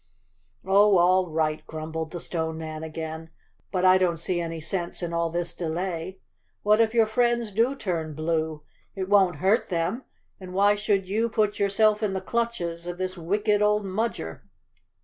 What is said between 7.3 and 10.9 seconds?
do turn blue? It won't hurt them, and why